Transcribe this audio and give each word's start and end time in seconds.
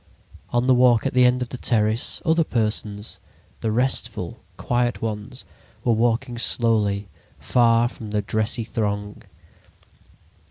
On 0.49 0.65
the 0.65 0.73
walk 0.73 1.05
at 1.05 1.13
the 1.13 1.25
end 1.25 1.43
of 1.43 1.49
the 1.49 1.59
terrace, 1.59 2.23
other 2.25 2.43
persons, 2.43 3.19
the 3.59 3.71
restful, 3.71 4.39
quiet 4.57 4.99
ones, 4.99 5.45
were 5.83 5.93
walking 5.93 6.39
slowly, 6.39 7.07
far 7.37 7.87
from 7.87 8.09
the 8.09 8.23
dressy 8.23 8.63
throng. 8.63 9.21